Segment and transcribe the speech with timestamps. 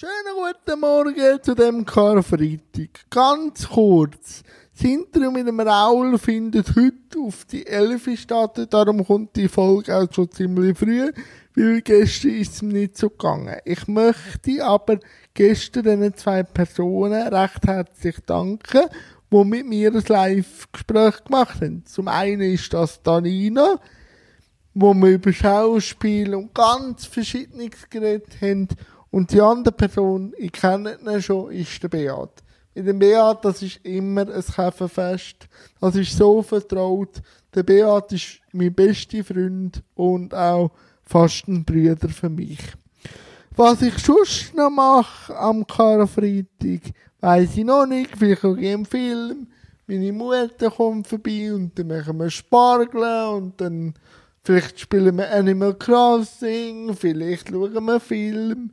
[0.00, 3.10] Schönen guten Morgen zu dem Karfreitag.
[3.10, 4.44] Ganz kurz.
[4.72, 8.72] Das Interview mit dem Raul findet heute auf die 11 statt.
[8.72, 11.10] Darum kommt die Folge auch schon ziemlich früh,
[11.56, 13.56] weil gestern ist es mir nicht so gegangen.
[13.64, 15.00] Ich möchte aber
[15.34, 18.84] gestern diesen zwei Personen recht herzlich danken,
[19.32, 21.84] die mit mir ein Live-Gespräch gemacht haben.
[21.86, 23.80] Zum einen ist das Danina,
[24.74, 28.68] wo wir über Schauspiel und ganz Verschiedenes geredet haben.
[29.10, 32.42] Und die andere Person, ich kenne ihn schon, ist der Beat.
[32.74, 35.48] Mit dem Beat, das ist immer ein Käferfest.
[35.80, 37.22] Das ist so vertraut.
[37.54, 40.70] Der Beat ist mein bester Freund und auch
[41.02, 42.60] fast ein Bruder für mich.
[43.56, 48.16] Was ich sonst noch mache am Karfreitag, weiss ich noch nicht.
[48.16, 49.48] Vielleicht auch im Film.
[49.88, 53.94] Meine Mutter kommt vorbei und dann machen wir Spargel und dann
[54.44, 58.70] vielleicht spielen wir Animal Crossing, vielleicht schauen wir einen Film.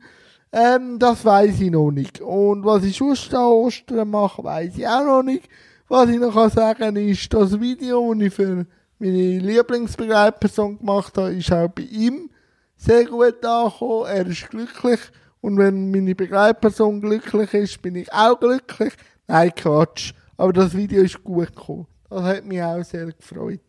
[0.58, 2.22] Ähm, das weiß ich noch nicht.
[2.22, 5.50] Und was ich sonst an Ostern mache, weiß ich auch noch nicht.
[5.86, 8.66] Was ich noch kann sagen ist, das Video, das ich für
[8.98, 12.30] meine Lieblingsbegleitperson gemacht habe, ist auch bei ihm
[12.74, 14.06] sehr gut angekommen.
[14.06, 15.00] Er ist glücklich.
[15.42, 18.94] Und wenn meine Begleitperson glücklich ist, bin ich auch glücklich.
[19.26, 20.14] Nein, Quatsch.
[20.38, 21.86] Aber das Video ist gut gekommen.
[22.08, 23.60] Das hat mich auch sehr gefreut.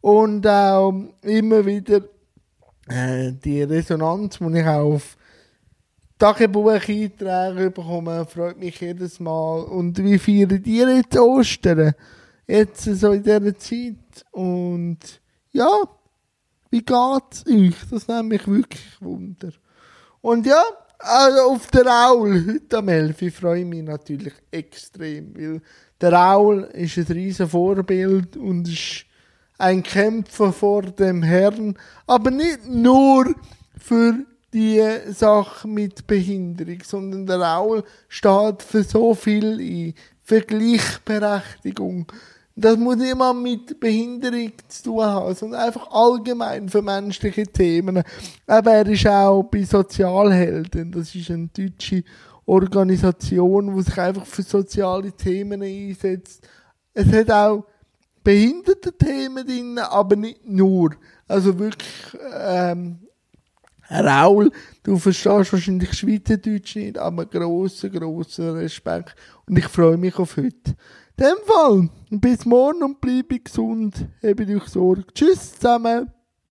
[0.00, 2.00] Und auch immer wieder
[2.88, 5.16] äh, die Resonanz, die ich auf
[6.18, 9.64] Tagebucheinträge bekommen, freut mich jedes Mal.
[9.64, 11.92] Und wie feiern ihr jetzt Ostern?
[12.46, 14.24] Jetzt so in dieser Zeit.
[14.30, 14.98] Und
[15.52, 15.68] ja,
[16.70, 17.74] wie geht's euch?
[17.90, 19.52] Das nimmt mich wirklich Wunder.
[20.22, 20.62] Und ja,
[20.98, 23.22] also auf der Raul heute am 11.
[23.22, 25.60] Ich freue mich natürlich extrem, weil
[26.00, 29.04] der Raul ist ein riesen Vorbild und ist
[29.58, 33.34] ein Kämpfer vor dem Herrn, aber nicht nur
[33.78, 34.24] für
[34.56, 39.94] die Sache mit Behinderung, sondern der Raul steht für so viel ein.
[40.22, 42.10] Für Gleichberechtigung.
[42.56, 48.02] Das muss mal mit Behinderung zu tun haben, sondern einfach allgemein für menschliche Themen.
[48.46, 50.90] Aber er ist auch bei Sozialhelden.
[50.90, 52.02] Das ist eine deutsche
[52.46, 56.48] Organisation, die sich einfach für soziale Themen einsetzt.
[56.94, 57.66] Es hat auch
[58.24, 60.92] behinderte Themen drin, aber nicht nur.
[61.28, 63.05] Also wirklich, ähm,
[63.90, 64.50] Raul,
[64.82, 69.14] du verstehst wahrscheinlich Schweizerdeutsch nicht, aber grossen, grossen Respekt.
[69.46, 70.74] Und ich freue mich auf heute.
[71.18, 74.06] In dem Fall, bis morgen und bleibe gesund.
[74.22, 75.04] Habe euch Sorge.
[75.14, 76.10] Tschüss zusammen.